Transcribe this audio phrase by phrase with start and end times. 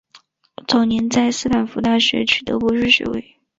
[0.67, 3.37] 早年在斯坦福大学取得博士学位。